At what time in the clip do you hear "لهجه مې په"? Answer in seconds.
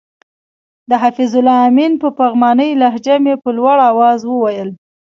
2.81-3.49